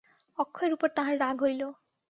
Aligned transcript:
অক্ষয়ের 0.37 0.71
উপর 0.73 0.89
তাঁহার 0.95 1.15
রাগ 1.19 1.37
হইল। 1.43 1.61